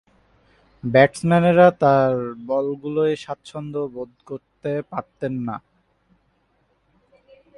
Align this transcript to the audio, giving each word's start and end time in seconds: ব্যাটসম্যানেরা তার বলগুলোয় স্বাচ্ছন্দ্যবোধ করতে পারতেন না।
ব্যাটসম্যানেরা 0.83 1.67
তার 1.81 2.13
বলগুলোয় 2.47 3.13
স্বাচ্ছন্দ্যবোধ 3.15 4.11
করতে 4.25 4.71
পারতেন 4.91 5.33
না। 5.47 5.55